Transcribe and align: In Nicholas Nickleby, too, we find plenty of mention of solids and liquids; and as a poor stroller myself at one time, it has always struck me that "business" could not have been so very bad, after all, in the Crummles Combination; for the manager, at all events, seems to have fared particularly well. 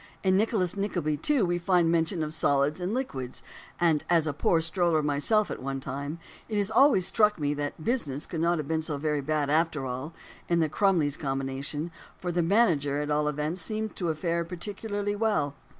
In 0.23 0.35
Nicholas 0.35 0.75
Nickleby, 0.75 1.17
too, 1.17 1.45
we 1.45 1.59
find 1.59 1.83
plenty 1.85 1.85
of 1.85 1.91
mention 1.91 2.23
of 2.23 2.33
solids 2.33 2.81
and 2.81 2.91
liquids; 2.91 3.43
and 3.79 4.03
as 4.09 4.25
a 4.25 4.33
poor 4.33 4.59
stroller 4.59 5.03
myself 5.03 5.51
at 5.51 5.61
one 5.61 5.79
time, 5.79 6.17
it 6.49 6.57
has 6.57 6.71
always 6.71 7.05
struck 7.05 7.37
me 7.37 7.53
that 7.53 7.83
"business" 7.83 8.25
could 8.25 8.41
not 8.41 8.57
have 8.57 8.67
been 8.67 8.81
so 8.81 8.97
very 8.97 9.21
bad, 9.21 9.51
after 9.51 9.85
all, 9.85 10.11
in 10.49 10.59
the 10.59 10.69
Crummles 10.69 11.17
Combination; 11.17 11.91
for 12.17 12.31
the 12.31 12.41
manager, 12.41 12.99
at 12.99 13.11
all 13.11 13.27
events, 13.27 13.61
seems 13.61 13.93
to 13.93 14.07
have 14.07 14.17
fared 14.17 14.49
particularly 14.49 15.15
well. 15.15 15.53